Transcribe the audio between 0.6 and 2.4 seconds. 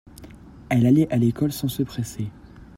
elle allait à l'école sans se presser.